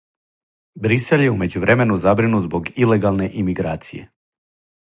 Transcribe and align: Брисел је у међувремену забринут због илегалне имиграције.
Брисел 0.85 1.23
је 1.25 1.33
у 1.33 1.37
међувремену 1.43 1.99
забринут 2.05 2.47
због 2.49 2.73
илегалне 2.87 3.29
имиграције. 3.43 4.03